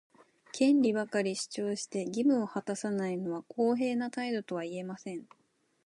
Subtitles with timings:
[0.51, 5.27] 権利ばかり主張して、義務を果たさないのは公平な態度とは言えません。